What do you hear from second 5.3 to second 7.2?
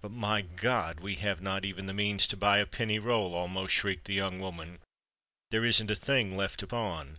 "There isn't a thing left to pawn.